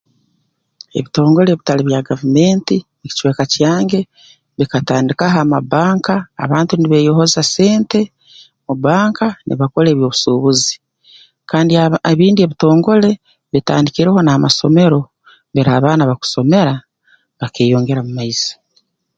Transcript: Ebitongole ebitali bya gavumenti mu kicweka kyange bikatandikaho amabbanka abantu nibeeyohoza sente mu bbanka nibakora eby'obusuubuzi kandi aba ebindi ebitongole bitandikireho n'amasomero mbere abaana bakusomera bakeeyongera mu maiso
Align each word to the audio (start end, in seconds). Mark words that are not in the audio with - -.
Ebitongole 0.97 1.49
ebitali 1.51 1.81
bya 1.85 2.01
gavumenti 2.09 2.75
mu 2.99 3.05
kicweka 3.11 3.43
kyange 3.53 3.99
bikatandikaho 4.57 5.37
amabbanka 5.45 6.13
abantu 6.43 6.73
nibeeyohoza 6.75 7.41
sente 7.53 8.01
mu 8.65 8.73
bbanka 8.77 9.27
nibakora 9.45 9.87
eby'obusuubuzi 9.91 10.73
kandi 11.49 11.71
aba 11.83 11.97
ebindi 12.11 12.39
ebitongole 12.41 13.09
bitandikireho 13.53 14.19
n'amasomero 14.21 14.99
mbere 15.51 15.69
abaana 15.71 16.09
bakusomera 16.09 16.73
bakeeyongera 17.39 17.99
mu 18.05 18.11
maiso 18.17 18.51